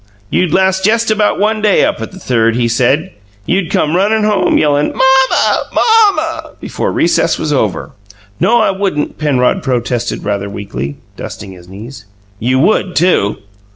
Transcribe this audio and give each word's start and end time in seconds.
"You'd 0.31 0.51
last 0.51 0.83
jest 0.83 1.11
about 1.11 1.39
one 1.39 1.61
day 1.61 1.85
up 1.85 2.01
at 2.01 2.11
the 2.11 2.17
Third!" 2.17 2.55
he 2.55 2.67
said. 2.67 3.11
"You'd 3.45 3.69
come 3.69 3.95
runnin' 3.95 4.23
home, 4.23 4.57
yellin' 4.57 4.87
'MOM 4.87 4.97
MUH, 4.97 5.73
MOM 5.75 6.15
muh,' 6.15 6.53
before 6.59 6.91
recess 6.91 7.37
was 7.37 7.53
over!" 7.53 7.91
"No, 8.39 8.61
I 8.61 8.71
wouldn't," 8.71 9.19
Penrod 9.19 9.61
protested 9.61 10.23
rather 10.25 10.49
weakly, 10.49 10.95
dusting 11.15 11.51
his 11.51 11.67
knees. 11.69 12.05
"You 12.39 12.57
would, 12.57 12.95
too!" 12.95 13.43